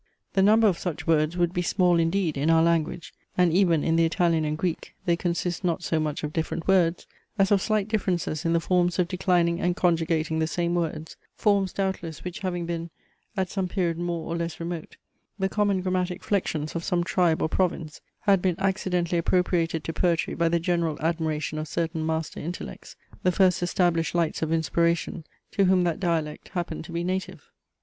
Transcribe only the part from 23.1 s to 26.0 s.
the first established lights of inspiration, to whom that